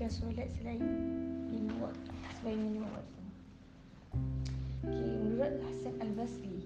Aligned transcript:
mengajikan 0.00 0.32
solat 0.32 0.48
selain 0.56 0.84
lima 1.52 1.74
waktu 1.76 2.10
selain 2.40 2.72
lima 2.72 2.88
waktu. 2.88 3.20
Okay, 4.80 5.12
menurut 5.12 5.52
Hasan 5.60 5.94
Al 6.00 6.12
Basri 6.16 6.64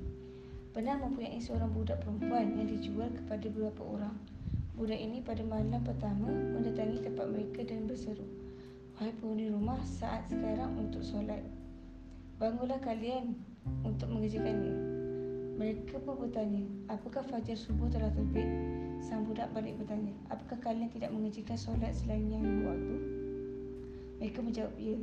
pernah 0.71 0.95
mempunyai 1.03 1.43
seorang 1.43 1.75
budak 1.75 1.99
perempuan 2.07 2.55
yang 2.55 2.71
dijual 2.71 3.11
kepada 3.11 3.51
beberapa 3.51 3.83
orang. 3.83 4.15
Budak 4.79 5.03
ini 5.03 5.19
pada 5.19 5.43
malam 5.43 5.83
pertama 5.83 6.31
mendatangi 6.31 7.03
tempat 7.03 7.27
mereka 7.27 7.67
dan 7.67 7.91
berseru, 7.91 8.23
Wahai 8.95 9.11
penghuni 9.19 9.51
rumah, 9.51 9.83
saat 9.83 10.31
sekarang 10.31 10.71
untuk 10.79 11.03
solat. 11.03 11.43
Bangunlah 12.39 12.79
kalian 12.87 13.35
untuk 13.83 14.15
mengerjakannya. 14.15 14.75
Mereka 15.59 15.99
pun 16.07 16.23
bertanya, 16.23 16.63
apakah 16.87 17.27
fajar 17.27 17.59
subuh 17.59 17.91
telah 17.91 18.15
terbit? 18.15 18.47
Sang 19.03 19.27
budak 19.27 19.51
balik 19.51 19.75
bertanya, 19.83 20.15
apakah 20.31 20.59
kalian 20.63 20.87
tidak 20.95 21.11
mengerjakan 21.11 21.59
solat 21.59 21.91
selain 21.99 22.31
yang 22.31 22.63
waktu? 22.63 23.14
Mereka 24.25 24.41
menjawab, 24.41 24.73
ya. 24.81 24.97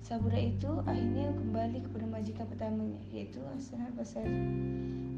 Sang 0.00 0.24
budak 0.24 0.40
itu 0.40 0.72
akhirnya 0.88 1.28
kembali 1.36 1.84
kepada 1.84 2.08
majikan 2.08 2.48
pertamanya, 2.48 2.96
iaitu 3.12 3.44
Hasan 3.52 3.92
al-Basri 3.92 4.24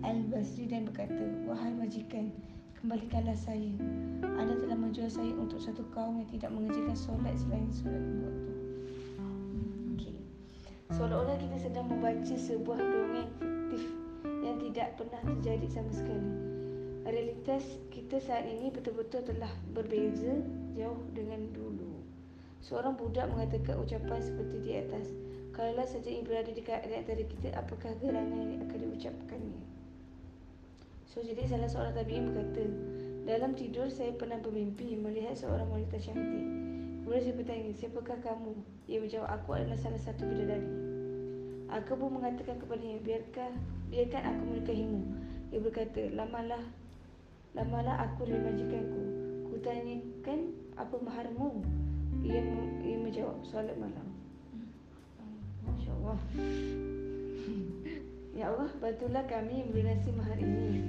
al-Basri 0.02 0.66
dan 0.66 0.82
berkata, 0.90 1.22
Wahai 1.46 1.70
majikan, 1.78 2.34
kembalikanlah 2.82 3.38
saya. 3.38 3.70
Anda 4.34 4.58
telah 4.58 4.74
menjual 4.74 5.06
saya 5.06 5.30
untuk 5.38 5.62
satu 5.62 5.86
kaum 5.94 6.18
yang 6.18 6.26
tidak 6.34 6.50
mengerjakan 6.50 6.98
solat 6.98 7.38
selain 7.38 7.70
solat 7.70 8.02
dua 8.02 8.26
waktu. 8.26 8.52
Okay. 9.94 10.18
Seolah-olah 10.98 11.38
kita 11.38 11.56
sedang 11.70 11.86
membaca 11.86 12.34
sebuah 12.34 12.78
dongeng 12.82 13.30
fiktif 13.38 13.82
yang 14.42 14.58
tidak 14.58 14.98
pernah 14.98 15.22
terjadi 15.22 15.66
sama 15.70 15.94
sekali. 15.94 16.30
Realitas 17.06 17.62
kita 17.94 18.18
saat 18.18 18.42
ini 18.42 18.74
betul-betul 18.74 19.22
telah 19.22 19.54
berbeza 19.70 20.34
jauh 20.74 20.98
dengan 21.14 21.46
dulu. 21.54 21.95
Seorang 22.66 22.98
budak 22.98 23.30
mengatakan 23.30 23.78
ucapan 23.78 24.18
seperti 24.18 24.56
di 24.66 24.74
atas. 24.74 25.06
Kalaulah 25.54 25.86
saja 25.86 26.10
ia 26.10 26.18
berada 26.26 26.50
di 26.50 26.66
antara 26.66 27.22
kita, 27.22 27.54
apakah 27.54 27.94
gerangan 28.02 28.42
yang 28.42 28.66
akan 28.66 28.78
diucapkannya? 28.90 29.62
So, 31.06 31.22
jadi 31.22 31.46
salah 31.46 31.70
seorang 31.70 31.94
tabi'in 31.94 32.26
berkata, 32.26 32.66
dalam 33.22 33.54
tidur 33.54 33.86
saya 33.86 34.10
pernah 34.18 34.42
bermimpi 34.42 34.98
melihat 34.98 35.38
seorang 35.38 35.70
wanita 35.70 35.94
cantik. 35.94 36.46
Kemudian 37.06 37.22
saya 37.22 37.34
bertanya, 37.38 37.70
siapakah 37.70 38.18
kamu? 38.18 38.52
Ia 38.90 38.98
menjawab, 38.98 39.30
aku 39.30 39.48
adalah 39.54 39.78
salah 39.78 40.02
satu 40.02 40.26
bidadari. 40.26 40.70
Aku 41.70 41.94
pun 41.94 42.18
mengatakan 42.18 42.58
kepadanya, 42.58 42.98
biarkah 42.98 43.54
biarkan 43.94 44.22
aku 44.26 44.42
menikahimu. 44.42 45.02
Ia 45.54 45.58
berkata, 45.62 46.02
lamalah, 46.10 46.66
lamalah 47.54 48.10
aku 48.10 48.26
dan 48.26 48.42
majikanku. 48.42 49.02
Ku 49.46 49.54
tanyakan 49.62 50.50
apa 50.74 50.96
maharmu. 50.98 51.62
Ia, 52.26 52.42
ia 52.82 52.96
menjawab, 52.98 53.38
solat 53.46 53.78
malam. 53.78 54.06
Masya 55.62 55.90
Allah. 56.02 56.18
Ya 58.36 58.52
Allah, 58.52 58.68
bantulah 58.82 59.24
kami 59.30 59.64
melunasi 59.70 60.12
mahar 60.12 60.36
ini. 60.36 60.82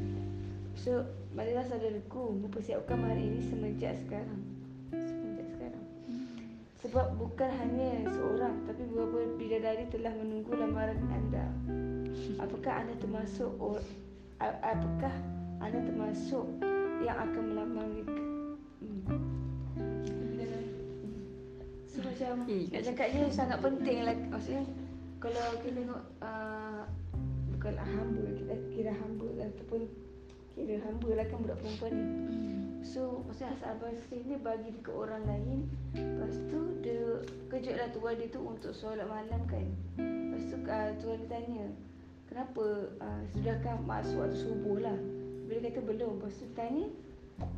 So, 0.75 1.05
marilah 1.31 1.63
saudaraku 1.63 2.35
mempersiapkan 2.43 2.99
mahar 2.99 3.15
ini 3.15 3.39
semenjak 3.47 3.95
sekarang. 4.03 4.41
Semenjak 4.91 5.47
sekarang. 5.55 5.85
Sebab 6.83 7.15
bukan 7.15 7.49
hanya 7.63 8.03
seorang, 8.11 8.67
tapi 8.67 8.83
beberapa 8.91 9.31
bidadari 9.39 9.87
telah 9.93 10.11
menunggu 10.17 10.59
lamaran 10.59 10.99
anda. 11.07 11.47
Apakah 12.41 12.83
anda 12.83 12.93
termasuk 12.99 13.49
or, 13.63 13.79
apakah 14.41 15.13
anda 15.63 15.79
termasuk 15.87 16.45
yang 16.99 17.15
akan 17.15 17.43
melamar 17.55 17.85
mereka? 17.95 18.26
Macam 22.17 22.49
eh, 22.49 22.65
nak 22.73 22.81
cakapnya 22.81 23.21
sangat 23.29 23.57
penting 23.61 23.97
lah. 24.01 24.17
Maksudnya 24.33 24.65
Kalau 25.21 25.45
kita 25.61 25.77
tengok 25.77 26.03
uh, 26.25 26.81
Bukanlah 27.53 27.85
hamba 27.85 28.25
Kita 28.33 28.53
kira 28.73 28.91
hamba 28.97 29.27
lah 29.37 29.47
Ataupun 29.53 29.81
Kira 30.57 30.75
hamba 30.81 31.09
lah 31.13 31.25
kan 31.29 31.37
budak 31.45 31.57
perempuan 31.61 31.91
ni. 31.93 32.01
Hmm. 32.01 32.65
So 32.81 33.21
Maksudnya 33.29 33.53
asal 33.53 33.73
Basri 33.77 34.17
ni 34.25 34.35
Bagi 34.41 34.73
ke 34.81 34.89
orang 34.89 35.21
lain 35.29 35.69
Lepas 35.93 36.41
tu 36.49 36.59
Dia 36.81 37.21
Kejutlah 37.53 37.93
tuan 37.93 38.17
dia 38.17 38.33
tu 38.33 38.41
Untuk 38.41 38.73
solat 38.73 39.05
malam 39.05 39.41
kan. 39.45 39.65
Lepas 40.01 40.43
tu 40.49 40.57
uh, 40.65 40.89
Tuan 40.97 41.21
dia 41.21 41.29
tanya 41.29 41.65
kenapa 42.27 42.91
uh, 42.99 43.23
sudahkah 43.31 43.79
masuk 43.87 44.19
waktu 44.19 44.35
subuh 44.35 44.77
lah? 44.83 44.99
Bila 45.47 45.71
kata 45.71 45.79
belum 45.79 46.19
lepas 46.19 46.35
tu 46.35 46.45
tanya 46.59 46.91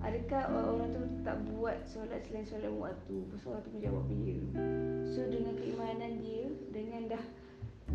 adakah 0.03 0.44
orang 0.51 0.91
tu 0.91 1.01
tak 1.23 1.38
buat 1.51 1.78
solat 1.88 2.19
selain 2.28 2.44
solat 2.44 2.72
waktu? 2.72 3.16
Lepas 3.16 3.40
tu 3.40 3.47
orang 3.51 3.63
tu 3.63 3.72
menjawab 3.75 4.03
ya 4.12 4.38
so 5.07 5.19
dengan 5.28 5.53
keimanan 5.56 6.12
dia 6.19 6.44
dengan 6.72 7.01
dah 7.16 7.23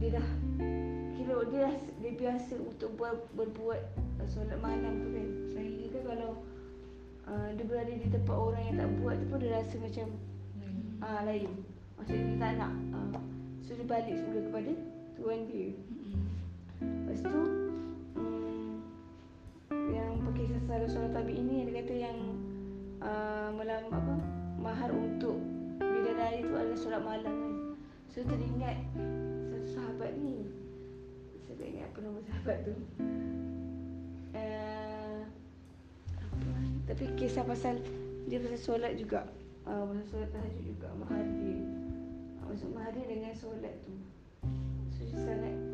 dia 0.01 0.09
dah 0.19 0.29
kira 1.15 1.37
dia 1.53 1.59
dah 1.71 1.75
dia 2.03 2.13
biasa 2.19 2.55
untuk 2.59 2.91
buat 2.99 3.15
berbuat 3.37 3.81
uh, 4.21 4.29
solat 4.29 4.59
malam 4.59 5.01
tu 5.05 5.09
kan. 5.13 5.29
Sehingga 5.53 5.87
kan 5.93 6.03
kalau 6.17 6.31
uh, 7.31 7.49
dia 7.55 7.65
berada 7.65 7.93
di 7.93 8.09
tempat 8.11 8.37
orang 8.37 8.63
yang 8.65 8.77
tak 8.81 8.91
buat 9.01 9.15
tu 9.21 9.27
pun 9.29 9.39
dia 9.39 9.53
rasa 9.55 9.75
macam 9.79 10.07
ah 11.05 11.07
uh, 11.07 11.21
lain. 11.29 11.51
Maksudnya 12.01 12.25
dia 12.27 12.37
tak 12.41 12.53
nak 12.59 12.73
uh, 12.97 13.21
so 13.63 13.77
dia 13.77 13.87
balik 13.87 14.15
semula 14.19 14.41
kepada 14.51 14.73
tuan 15.15 15.41
dia. 15.47 15.69
Lepas 16.83 17.21
tu 17.23 17.64
salah 20.85 21.01
seorang 21.01 21.17
tabi 21.17 21.33
ini 21.41 21.65
Dia 21.65 21.81
kata 21.81 21.95
yang 21.97 22.19
uh, 23.01 23.49
Malam 23.57 23.89
apa 23.89 24.15
Mahar 24.61 24.93
untuk 24.93 25.41
Bidadari 25.81 26.45
tu 26.45 26.53
adalah 26.53 26.77
solat 26.77 27.01
malam 27.01 27.33
kan. 27.33 27.55
So 28.13 28.21
teringat 28.21 28.77
Satu 29.49 29.69
sahabat 29.73 30.13
ni. 30.21 30.45
Saya 31.49 31.57
tak 31.57 31.69
ingat 31.73 31.89
apa 31.89 31.99
nama 32.05 32.21
sahabat 32.29 32.57
tu. 32.69 32.75
Uh, 34.37 35.21
Tapi 36.85 37.05
kisah 37.17 37.49
pasal 37.49 37.81
Dia 38.29 38.45
pasal 38.45 38.61
solat 38.61 38.93
juga. 39.01 39.25
Uh, 39.65 39.89
Pasal 39.89 40.05
solat 40.13 40.29
tahajud 40.37 40.65
juga 40.69 40.89
Mahar 41.01 41.25
dia. 41.25 41.65
Uh, 42.45 42.45
Maksud 42.53 42.69
mahar 42.77 42.93
dia 42.93 43.09
dengan 43.09 43.33
solat 43.33 43.73
tu. 43.89 43.97
So 45.01 45.09
sangat 45.17 45.74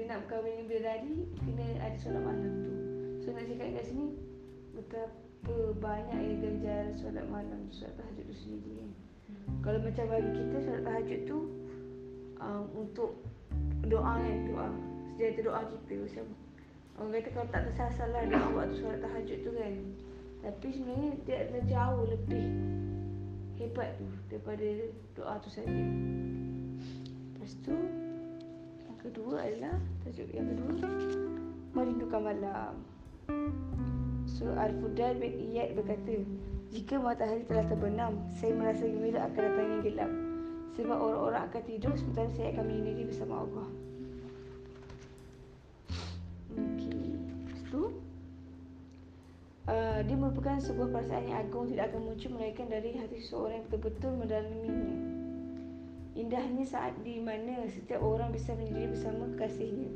Dia 0.00 0.16
nak 0.16 0.24
berkahwin 0.24 0.56
dengan 0.56 0.66
bidadari 0.72 1.14
Kena 1.44 1.66
ada 1.76 1.96
solat 2.00 2.24
malam 2.24 2.52
tu. 2.64 2.72
So 3.20 3.36
nak 3.36 3.44
cakap 3.44 3.68
kat 3.68 3.84
sini 3.84 4.16
Betapa 4.72 5.56
banyak 5.76 6.20
yang 6.24 6.38
ganjar 6.40 6.84
solat 6.96 7.28
malam 7.28 7.68
Solat 7.68 8.00
tahajud 8.00 8.24
tu 8.24 8.32
sendiri 8.32 8.80
kan. 8.80 8.90
Hmm. 9.28 9.60
Kalau 9.60 9.78
macam 9.84 10.04
bagi 10.08 10.30
kita 10.32 10.56
solat 10.64 10.82
tahajud 10.88 11.20
tu 11.28 11.38
um, 12.40 12.64
Untuk 12.80 13.20
doa 13.92 14.24
kan 14.24 14.38
Doa. 14.48 14.68
Sejata 15.20 15.40
doa 15.44 15.60
kita 15.68 15.94
macam 16.00 16.24
Orang 16.96 17.12
kata 17.20 17.28
kalau 17.36 17.48
tak 17.52 17.62
tersasar 17.68 18.08
lah 18.08 18.22
Doa 18.24 18.48
waktu 18.56 18.74
solat 18.80 19.04
tahajud 19.04 19.38
tu 19.44 19.50
kan. 19.52 19.74
Tapi 20.40 20.68
sebenarnya 20.72 21.10
dia 21.28 21.36
adalah 21.44 21.62
jauh 21.68 22.04
lebih 22.08 22.48
Hebat 23.60 24.00
tu 24.00 24.08
Daripada 24.32 24.64
doa 25.12 25.36
tu 25.44 25.52
saja. 25.52 25.84
Lepas 27.36 27.52
tu 27.60 27.76
kedua 29.00 29.40
adalah 29.40 29.76
tajuk 30.04 30.28
yang 30.30 30.46
kedua 30.52 30.88
merindukan 31.72 32.20
malam. 32.20 32.74
So 34.28 34.52
Al-Fudal 34.54 35.18
bin 35.18 35.32
Iyad 35.50 35.74
berkata, 35.74 36.22
jika 36.70 37.02
matahari 37.02 37.42
telah 37.50 37.66
terbenam, 37.66 38.12
saya 38.38 38.54
merasa 38.54 38.86
gembira 38.86 39.26
akan 39.26 39.40
datangnya 39.42 39.78
gelap. 39.82 40.10
Sebab 40.78 40.96
orang-orang 40.96 41.42
akan 41.50 41.62
tidur 41.66 41.92
sementara 41.98 42.30
saya 42.38 42.48
akan 42.54 42.64
menyendiri 42.70 43.02
bersama 43.10 43.34
Allah. 43.42 43.68
Okay. 46.50 47.10
Itu 47.58 47.82
uh, 49.66 50.00
dia 50.06 50.16
merupakan 50.16 50.62
sebuah 50.62 50.88
perasaan 50.94 51.26
yang 51.26 51.38
agung 51.42 51.66
tidak 51.74 51.90
akan 51.90 52.00
muncul 52.06 52.30
melainkan 52.38 52.66
dari 52.70 52.90
hati 52.94 53.18
seorang 53.18 53.60
yang 53.60 53.66
betul-betul 53.66 54.12
mendalaminya. 54.14 55.09
Indahnya 56.20 56.68
saat 56.68 56.92
di 57.00 57.16
mana 57.16 57.64
setiap 57.64 58.04
orang 58.04 58.28
bisa 58.28 58.52
menjadi 58.52 58.92
bersama 58.92 59.24
kekasihnya. 59.32 59.88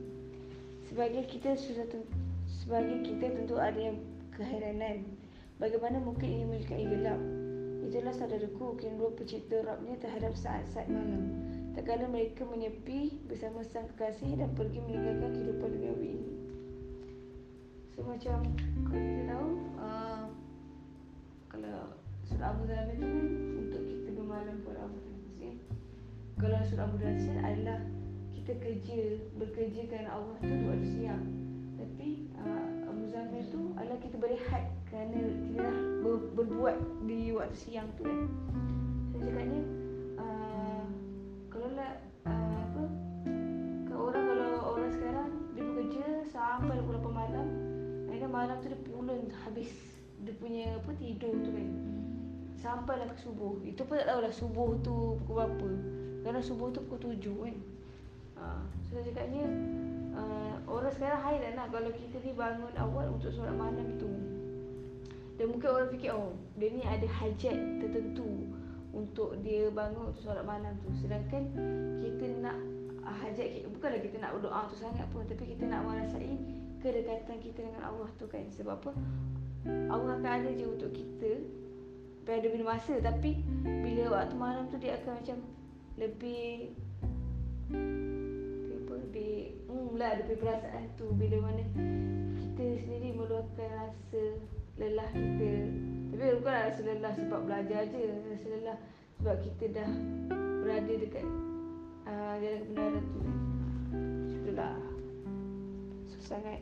Sebagai 0.88 1.28
kita 1.28 1.52
sudah 1.52 1.84
sebagai 2.48 3.04
kita 3.04 3.28
tentu 3.28 3.60
ada 3.60 3.76
yang 3.76 4.00
keheranan. 4.32 5.04
Bagaimana 5.60 6.00
mungkin 6.00 6.24
ini 6.24 6.44
menyukai 6.48 6.88
gelap? 6.88 7.20
Itulah 7.84 8.16
saudaraku 8.16 8.80
dua 8.80 9.12
pencipta 9.12 9.60
Rabnya 9.68 10.00
terhadap 10.00 10.32
saat-saat 10.32 10.88
malam. 10.88 11.28
Kala 11.84 12.08
mereka 12.08 12.48
menyepi 12.48 13.20
bersama 13.28 13.60
sang 13.60 13.84
kekasih 13.92 14.40
dan 14.40 14.48
pergi 14.56 14.80
meninggalkan 14.80 15.36
kehidupan 15.36 15.68
dunia 15.76 15.92
ini. 16.00 16.32
So 17.92 18.00
macam 18.08 18.40
kalau 18.88 19.04
kita 19.04 19.22
tahu 19.28 19.48
uh, 19.76 20.24
kalau 21.52 21.92
sudah 22.24 22.56
Abu 22.56 22.64
Dhabi 22.64 22.96
itu 22.96 23.04
kan 23.04 23.26
untuk 23.60 23.82
kita 23.84 24.10
bermalam 24.16 24.56
pada 24.64 24.80
Abu 24.88 24.96
Dhabi 24.96 25.14
kalau 26.44 26.60
surah 26.68 26.84
Mudassir 26.92 27.40
adalah 27.40 27.80
kita 28.36 28.52
kerja 28.60 29.16
bekerja 29.40 29.88
kerana 29.88 30.12
Allah 30.12 30.36
tu 30.44 30.52
waktu 30.68 30.84
siang 30.92 31.24
tapi 31.80 32.28
uh, 32.36 32.84
Abu 32.84 33.08
Muzaffar 33.08 33.40
tu 33.48 33.72
adalah 33.80 33.96
kita 33.96 34.20
berehat 34.20 34.68
kerana 34.92 35.24
kita 35.24 35.56
dah 35.64 35.76
ber, 36.04 36.14
berbuat 36.36 36.76
di 37.08 37.32
waktu 37.32 37.56
siang 37.56 37.88
tu 37.96 38.04
kan. 38.04 38.28
Saya 39.08 39.20
cakapnya 39.24 39.62
uh, 40.20 40.84
kalau 41.48 41.68
lah 41.72 41.96
uh, 42.28 42.60
apa 42.60 42.84
kalau 43.88 44.02
orang 44.12 44.24
kalau 44.28 44.48
orang 44.76 44.92
sekarang 44.92 45.28
dia 45.56 45.64
bekerja 45.64 46.04
sampai 46.28 46.76
pukul 46.84 47.00
8 47.00 47.20
malam 47.24 47.46
dan 48.12 48.28
malam 48.28 48.56
tu 48.60 48.68
dia 48.68 48.80
pulun 48.84 49.32
habis 49.48 49.72
dia 50.20 50.36
punya 50.36 50.76
apa 50.76 50.92
tidur 51.00 51.32
tu 51.40 51.50
kan. 51.56 51.68
Sampai 52.60 53.00
lah 53.00 53.08
ke 53.08 53.16
subuh. 53.16 53.64
Itu 53.64 53.88
pun 53.88 53.96
tak 53.96 54.12
tahulah 54.12 54.32
subuh 54.32 54.76
tu 54.84 55.16
pukul 55.24 55.40
berapa. 55.40 56.03
Kerana 56.24 56.40
subuh 56.40 56.72
tu 56.72 56.80
pukul 56.88 57.20
7 57.20 57.20
kan. 57.36 57.56
Uh, 58.34 58.64
so 58.88 58.96
saya 58.96 59.12
cakapnya 59.12 59.44
uh, 60.16 60.56
orang 60.64 60.92
sekarang 60.96 61.20
hairan 61.20 61.52
lah 61.54 61.68
kalau 61.68 61.92
kita 61.92 62.16
ni 62.24 62.32
bangun 62.32 62.72
awal 62.80 63.12
untuk 63.12 63.28
solat 63.28 63.52
malam 63.52 64.00
tu. 64.00 64.08
Dan 65.36 65.52
mungkin 65.52 65.68
orang 65.68 65.92
fikir 65.92 66.16
oh 66.16 66.32
dia 66.56 66.72
ni 66.72 66.80
ada 66.80 67.04
hajat 67.04 67.56
tertentu 67.84 68.48
untuk 68.96 69.36
dia 69.44 69.68
bangun 69.68 70.16
untuk 70.16 70.24
solat 70.24 70.48
malam 70.48 70.72
tu. 70.80 70.88
Sedangkan 70.96 71.44
kita 72.00 72.26
nak 72.40 72.56
uh, 73.04 73.16
hajat 73.20 73.60
kita, 73.60 73.66
bukanlah 73.68 74.00
kita 74.00 74.16
nak 74.16 74.30
berdoa 74.40 74.60
tu 74.72 74.76
sangat 74.80 75.04
pun 75.12 75.28
tapi 75.28 75.44
kita 75.44 75.68
nak 75.68 75.84
merasai 75.84 76.40
kedekatan 76.80 77.36
kita 77.44 77.60
dengan 77.68 77.84
Allah 77.84 78.08
tu 78.16 78.24
kan. 78.24 78.48
Sebab 78.48 78.80
apa? 78.80 78.96
Allah 79.92 80.16
akan 80.16 80.32
ada 80.40 80.50
je 80.56 80.64
untuk 80.64 80.88
kita 80.96 81.40
pada 82.24 82.48
bila 82.48 82.76
masa 82.76 82.96
tapi 83.04 83.36
bila 83.60 84.16
waktu 84.16 84.36
malam 84.36 84.64
tu 84.72 84.80
dia 84.80 84.96
akan 84.96 85.12
macam 85.20 85.38
lebih 85.94 86.74
lebih 88.94 89.54
hmm 89.70 89.94
lah 89.94 90.18
ada 90.18 90.34
perasaan 90.34 90.90
tu 90.98 91.06
bila 91.14 91.50
mana 91.50 91.62
kita 92.54 92.82
sendiri 92.82 93.14
meluahkan 93.14 93.70
rasa 93.70 94.22
lelah 94.78 95.06
kita. 95.14 95.52
Tapi 96.14 96.24
bukan 96.38 96.54
rasa 96.54 96.80
lelah 96.82 97.12
sebab 97.14 97.40
belajar 97.46 97.82
je 97.90 98.02
rasa 98.30 98.46
lelah 98.50 98.78
sebab 99.22 99.36
kita 99.42 99.64
dah 99.70 99.90
berada 100.62 100.92
dekat 100.98 101.26
uh, 102.10 102.34
jalan 102.42 102.60
kebenaran 102.66 103.04
tu. 103.06 103.20
Itulah. 104.42 104.76
Susah 106.10 106.38
sangat. 106.38 106.60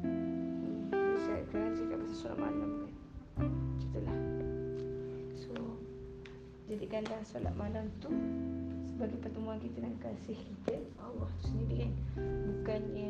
Hmm, 0.00 1.16
saya 1.24 1.40
kan 1.52 1.72
cakap 1.76 1.96
pasal 2.04 2.16
solat 2.16 2.38
malam 2.40 2.89
jadikanlah 6.70 7.18
solat 7.26 7.50
malam 7.58 7.90
tu 7.98 8.14
sebagai 8.86 9.18
pertemuan 9.18 9.58
kita 9.58 9.82
dengan 9.82 9.98
kasih 9.98 10.38
kita 10.38 10.78
Allah 11.02 11.26
tu 11.42 11.50
sendiri 11.50 11.82
kan. 11.82 11.92
Bukannya 12.46 13.08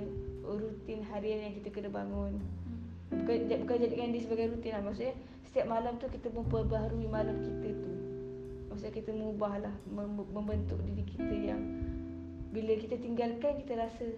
rutin 0.49 1.01
harian 1.05 1.39
yang 1.45 1.55
kita 1.61 1.69
kena 1.69 1.91
bangun. 1.93 2.41
Bukan, 3.13 3.37
bukan 3.67 3.77
jadikan 3.85 4.17
dia 4.17 4.23
sebagai 4.25 4.57
rutin 4.57 4.73
lah. 4.73 4.83
Maksudnya 4.89 5.15
setiap 5.45 5.67
malam 5.69 6.01
tu 6.01 6.09
kita 6.09 6.33
memperbaharui 6.33 7.05
malam 7.05 7.37
kita 7.37 7.69
tu. 7.85 7.93
Maksudnya 8.73 8.95
kita 8.97 9.11
mengubah 9.13 9.61
lah 9.61 9.75
membentuk 10.33 10.81
diri 10.89 11.05
kita 11.05 11.35
yang 11.53 11.61
bila 12.51 12.73
kita 12.81 12.97
tinggalkan 12.97 13.61
kita 13.61 13.77
rasa 13.77 14.09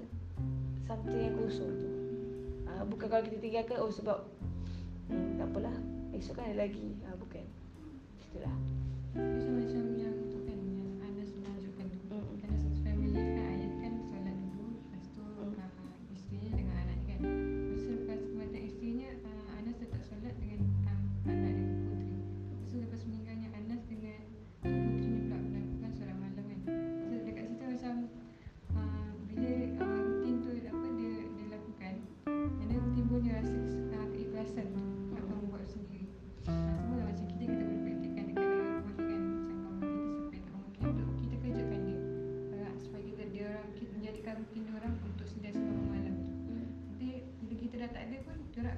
something 0.86 1.18
yang 1.18 1.34
kosong 1.34 1.72
tu. 1.82 1.90
Uh, 2.70 2.86
bukan 2.86 3.10
kalau 3.10 3.24
kita 3.26 3.42
tinggalkan 3.42 3.76
oh 3.82 3.90
sebab 3.90 4.22
hmm, 5.10 5.40
tak 5.40 5.50
apalah 5.50 5.76
esok 6.14 6.38
kan 6.38 6.46
ada 6.46 6.62
lagi. 6.62 6.94
Uh, 7.10 7.16
bukan. 7.18 7.42
Itulah 8.28 8.54
thank 9.14 9.62
Usually 9.62 9.71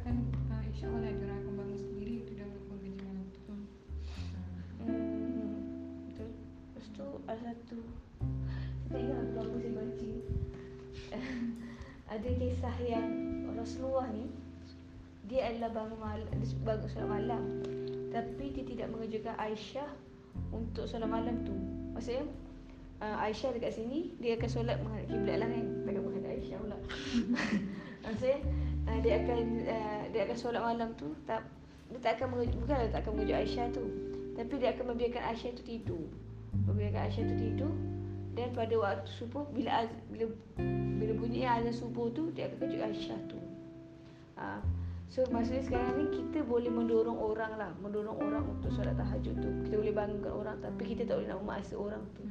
macam 0.04 0.20
yang 9.72 9.88
ada 12.14 12.28
kisah 12.36 12.76
yang 12.84 13.08
Rasulullah 13.56 14.12
ni 14.12 14.28
dia 15.24 15.48
adalah 15.48 15.72
bangun 15.72 15.98
malam 15.98 16.28
dia 16.36 16.52
bangun 16.60 16.88
solat 16.92 17.08
malam. 17.08 17.42
Tapi 18.12 18.44
dia 18.54 18.64
tidak 18.68 18.88
mengerjakan 18.92 19.34
Aisyah 19.40 19.90
untuk 20.52 20.84
solat 20.84 21.08
malam 21.08 21.40
tu. 21.48 21.56
Maksudnya 21.96 22.28
uh, 23.00 23.24
Aisyah 23.24 23.56
dekat 23.56 23.80
sini 23.80 24.12
dia 24.20 24.36
akan 24.36 24.50
solat 24.52 24.76
menghadap 24.84 25.08
kiblat 25.08 25.36
lah 25.40 25.48
kan. 25.48 25.66
Takkan 25.88 26.02
menghadap 26.04 26.30
Aisyah 26.36 26.58
pula. 26.60 26.78
Maksudnya 28.04 28.38
uh, 28.94 28.98
dia 29.02 29.18
akan 29.18 29.40
uh, 29.66 30.02
dia 30.14 30.20
akan 30.30 30.36
solat 30.38 30.62
malam 30.62 30.94
tu 30.94 31.10
tak 31.26 31.42
dia 31.90 31.98
tak 31.98 32.22
akan 32.22 32.38
mengerjakan 32.38 32.60
bukanlah 32.62 32.86
tak 32.94 33.00
akan 33.02 33.12
mengerjakan 33.18 33.42
Aisyah 33.42 33.66
tu 33.74 33.84
tapi 34.34 34.54
dia 34.62 34.68
akan 34.70 34.84
membiarkan 34.94 35.22
Aisyah 35.34 35.50
tu 35.58 35.62
tidur 35.66 36.06
membiarkan 36.54 37.00
Aisyah 37.10 37.24
tu 37.26 37.36
tidur 37.36 37.74
dan 38.34 38.50
pada 38.50 38.74
waktu 38.74 39.10
subuh 39.10 39.46
bila 39.54 39.86
bila 40.10 40.26
bila 40.98 41.12
bunyi 41.18 41.46
azan 41.46 41.74
subuh 41.74 42.10
tu 42.10 42.30
dia 42.34 42.50
akan 42.50 42.66
kejut 42.66 42.80
Aisyah 42.82 43.20
tu. 43.30 43.38
Ha. 44.34 44.58
So 45.14 45.22
maksudnya 45.30 45.62
sekarang 45.62 45.94
ni 45.94 46.06
kita 46.10 46.42
boleh 46.42 46.66
mendorong 46.66 47.14
orang 47.14 47.54
lah 47.54 47.70
Mendorong 47.78 48.18
orang 48.18 48.50
untuk 48.50 48.74
solat 48.74 48.98
tahajud 48.98 49.36
tu 49.38 49.50
Kita 49.62 49.78
boleh 49.78 49.94
bangunkan 49.94 50.32
orang 50.32 50.56
Tapi 50.58 50.82
kita 50.90 51.06
tak 51.06 51.22
boleh 51.22 51.28
nak 51.30 51.38
memaksa 51.38 51.74
orang 51.78 52.02
tu 52.18 52.24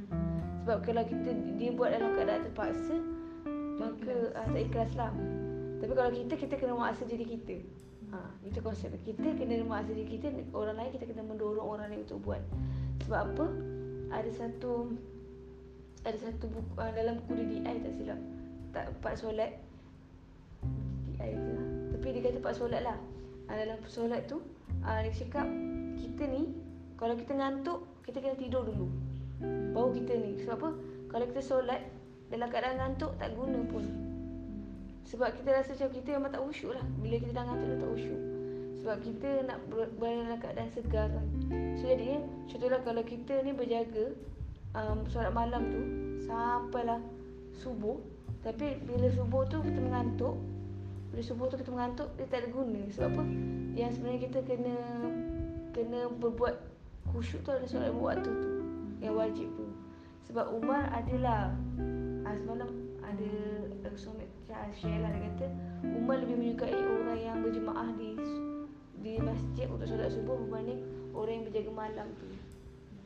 Sebab 0.60 0.78
kalau 0.84 1.02
kita 1.08 1.30
dia 1.56 1.70
buat 1.72 1.96
dalam 1.96 2.12
keadaan 2.12 2.44
terpaksa 2.44 2.96
Maka 3.80 4.14
uh, 4.36 4.46
tak 4.52 4.60
ikhlas 4.68 4.92
lah 5.00 5.12
Tapi 5.84 5.92
kalau 6.00 6.12
kita, 6.16 6.34
kita 6.40 6.54
kena 6.56 6.72
memaksa 6.72 7.04
diri 7.04 7.28
kita. 7.28 7.60
Ha, 8.08 8.16
Itu 8.40 8.64
konsep 8.64 8.88
Kita 9.04 9.36
kena 9.36 9.60
memaksa 9.60 9.92
diri 9.92 10.16
kita 10.16 10.32
Orang 10.56 10.80
lain 10.80 10.96
kita 10.96 11.04
kena 11.04 11.20
mendorong 11.28 11.60
orang 11.60 11.92
lain 11.92 12.08
untuk 12.08 12.24
buat. 12.24 12.40
Sebab 13.04 13.20
apa? 13.20 13.46
Ada 14.16 14.30
satu 14.32 14.96
ada 16.04 16.16
satu 16.20 16.48
buku 16.52 16.72
uh, 16.76 16.92
dalam 16.92 17.20
buku 17.20 17.36
dia 17.36 17.48
DI 17.48 17.76
tak 17.84 17.92
silap. 18.00 18.20
Tak 18.72 18.84
part 19.04 19.16
solat. 19.20 19.60
DI 21.08 21.32
ke? 21.36 21.50
Lah. 21.52 21.68
tapi 21.96 22.06
dia 22.16 22.20
kata 22.32 22.38
part 22.40 22.56
solat 22.56 22.80
lah. 22.80 22.96
Uh, 23.52 23.56
dalam 23.60 23.76
solat 23.84 24.24
tu 24.24 24.40
uh, 24.88 24.98
dia 25.04 25.12
cakap 25.12 25.44
kita 26.00 26.24
ni 26.28 26.52
kalau 26.96 27.12
kita 27.16 27.36
ngantuk 27.36 27.84
kita 28.08 28.24
kena 28.24 28.36
tidur 28.40 28.64
dulu. 28.64 28.88
Baru 29.76 29.92
kita 29.92 30.16
ni. 30.16 30.40
Sebab 30.40 30.54
apa? 30.64 30.70
Kalau 31.12 31.24
kita 31.28 31.40
solat 31.44 31.80
dalam 32.32 32.48
keadaan 32.48 32.76
ngantuk 32.80 33.12
tak 33.20 33.36
guna 33.36 33.60
pun 33.68 34.13
sebab 35.04 35.32
kita 35.36 35.48
rasa 35.52 35.76
macam 35.76 35.88
kita 35.92 36.08
memang 36.16 36.32
tak 36.32 36.42
usyuk 36.42 36.72
lah. 36.72 36.84
Bila 37.00 37.16
kita 37.20 37.32
dah 37.36 37.44
ngantuk 37.44 37.68
dah 37.68 37.78
tak 37.80 37.92
usyuk 37.96 38.22
sebab 38.84 39.00
kita 39.00 39.48
nak 39.48 39.64
berada 39.72 40.28
dalam 40.28 40.38
keadaan 40.44 40.68
segar 40.76 41.08
kan. 41.08 41.24
So 41.80 41.88
jadinya 41.88 42.20
contohlah 42.44 42.84
kalau 42.84 43.00
kita 43.00 43.40
ni 43.40 43.56
berjaga 43.56 44.12
um, 44.76 45.08
solat 45.08 45.32
malam 45.32 45.72
tu 45.72 45.80
sampailah 46.28 47.00
subuh. 47.56 47.96
Tapi 48.44 48.84
bila 48.84 49.08
subuh 49.08 49.48
tu 49.48 49.64
kita 49.64 49.80
mengantuk 49.80 50.36
bila 51.08 51.22
subuh 51.24 51.48
tu 51.48 51.56
kita 51.56 51.72
mengantuk 51.72 52.12
dia 52.20 52.28
tak 52.28 52.44
ada 52.44 52.48
guna. 52.52 52.80
Sebab 52.92 53.08
apa? 53.08 53.24
Yang 53.72 53.90
sebenarnya 53.96 54.20
kita 54.28 54.38
kena 54.44 54.76
kena 55.72 56.00
berbuat 56.20 56.54
khusyuk 57.08 57.40
tu 57.40 57.56
ada 57.56 57.64
solat 57.64 57.88
waktu 57.88 58.28
tu 58.28 58.50
yang 59.00 59.16
wajib 59.16 59.48
tu. 59.56 59.64
Sebab 60.28 60.60
Umar 60.60 60.92
adalah 60.92 61.56
ah, 62.28 62.36
semalam 62.36 62.68
ada 63.94 64.02
suami 64.02 64.26
share 64.74 65.06
lah 65.06 65.10
dia 65.14 65.22
kata 65.30 65.46
Umar 65.94 66.18
lebih 66.18 66.34
menyukai 66.34 66.74
orang 66.74 67.14
yang 67.14 67.38
berjemaah 67.46 67.94
di 67.94 68.18
di 69.06 69.22
masjid 69.22 69.70
untuk 69.70 69.86
solat 69.86 70.10
subuh 70.10 70.34
berbanding 70.34 70.82
orang 71.14 71.38
yang 71.38 71.44
berjaga 71.46 71.70
malam 71.70 72.06
tu. 72.18 72.26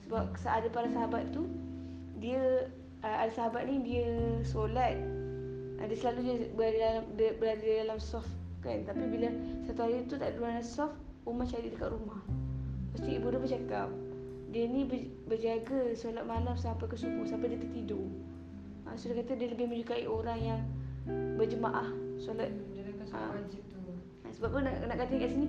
Sebab 0.09 0.33
ada 0.49 0.69
para 0.73 0.89
sahabat 0.89 1.29
tu 1.29 1.45
dia 2.17 2.73
uh, 3.05 3.17
ada 3.21 3.29
sahabat 3.29 3.69
ni 3.69 3.85
dia 3.85 4.09
solat 4.49 4.97
uh, 5.77 5.85
dia 5.85 5.97
selalu 6.01 6.21
dia 6.25 6.35
berada 6.57 6.79
dalam 6.81 7.05
dia 7.21 7.29
berada 7.37 7.69
dalam 7.85 7.99
soft 8.01 8.33
kan. 8.65 8.89
Tapi 8.89 9.05
bila 9.13 9.29
satu 9.69 9.85
hari 9.85 10.09
tu 10.09 10.17
tak 10.17 10.33
ada 10.33 10.41
dalam 10.41 10.65
soft 10.65 10.97
Umar 11.29 11.45
cari 11.45 11.69
dekat 11.69 11.93
rumah. 11.93 12.25
Pasti 12.97 13.21
ibu 13.21 13.29
dia 13.29 13.37
bercakap 13.37 13.93
Dia 14.49 14.65
ni 14.65 14.89
berjaga 15.29 15.93
solat 15.93 16.25
malam 16.25 16.57
sampai 16.57 16.89
ke 16.89 16.97
subuh 16.97 17.29
Sampai 17.29 17.53
dia 17.53 17.61
tertidur. 17.61 18.09
Ha, 18.89 18.97
So 18.97 19.13
dia 19.13 19.21
kata 19.21 19.37
dia 19.37 19.53
lebih 19.53 19.69
menyukai 19.69 20.09
orang 20.09 20.41
yang 20.41 20.61
Berjemaah 21.39 21.89
Solat. 22.19 22.51
Solat 23.09 23.25
Ah. 23.25 23.33
wajib 23.33 23.63
tu. 23.73 23.79
Ha, 23.81 24.27
Sebab 24.37 24.49
apa 24.53 24.59
nak, 24.69 24.75
nak 24.85 24.97
kata 25.01 25.15
kat 25.17 25.31
sini? 25.33 25.49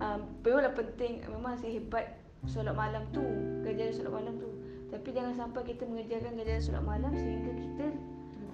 Um, 0.00 0.20
Memanglah 0.40 0.72
penting 0.72 1.20
Memang 1.28 1.54
sehebat 1.60 2.16
Solat 2.48 2.72
malam 2.72 3.04
tu 3.12 3.24
Ganjaran 3.62 3.92
solat 3.92 4.12
malam 4.12 4.34
tu. 4.40 4.48
Tapi 4.88 5.08
jangan 5.10 5.34
sampai 5.34 5.62
kita 5.68 5.84
mengejarkan 5.84 6.38
ganjaran 6.38 6.62
solat 6.62 6.84
malam 6.84 7.12
Sehingga 7.12 7.52
kita 7.52 7.86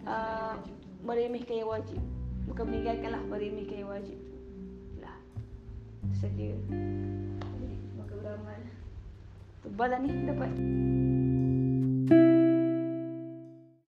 uh. 0.08 0.56
Meremehkan 1.00 1.64
yang 1.64 1.70
wajib. 1.70 2.00
Bukan 2.50 2.64
meninggalkan 2.68 3.10
lah 3.14 3.22
Meremehkan 3.30 3.76
yang 3.86 3.90
wajib. 3.92 4.18
Tu 4.18 4.36
Lah. 5.00 5.16
Itu 6.06 6.16
saja 6.18 6.48
Maka 7.96 8.12
beramal 8.18 8.60
Tebal 9.60 9.88
lah 9.92 9.98
ni 10.00 10.10
dapat 10.24 10.50